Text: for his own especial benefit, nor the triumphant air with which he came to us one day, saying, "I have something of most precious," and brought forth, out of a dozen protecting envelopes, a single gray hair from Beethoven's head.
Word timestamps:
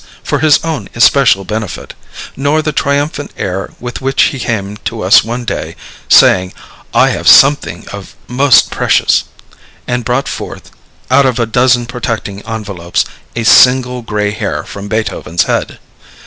for 0.23 0.39
his 0.39 0.57
own 0.65 0.89
especial 0.95 1.45
benefit, 1.45 1.93
nor 2.35 2.63
the 2.63 2.71
triumphant 2.71 3.29
air 3.37 3.69
with 3.79 4.01
which 4.01 4.19
he 4.33 4.39
came 4.39 4.75
to 4.77 5.01
us 5.03 5.23
one 5.23 5.45
day, 5.45 5.75
saying, 6.09 6.53
"I 6.91 7.11
have 7.11 7.27
something 7.27 7.85
of 7.93 8.15
most 8.27 8.71
precious," 8.71 9.25
and 9.87 10.03
brought 10.03 10.27
forth, 10.27 10.71
out 11.11 11.27
of 11.27 11.37
a 11.37 11.45
dozen 11.45 11.85
protecting 11.85 12.41
envelopes, 12.47 13.05
a 13.35 13.43
single 13.43 14.01
gray 14.01 14.31
hair 14.31 14.63
from 14.63 14.87
Beethoven's 14.87 15.43
head. 15.43 15.77